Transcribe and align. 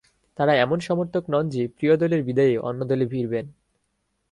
তারা 0.37 0.53
এমন 0.55 0.77
সমর্থক 0.79 1.23
নন 1.29 1.45
যে 1.49 1.63
প্রিয় 1.67 1.93
দলের 1.97 2.21
বিদায়ে 2.23 2.55
অন্য 2.59 2.81
দলে 2.85 3.05
ভিড়বেন। 3.05 3.45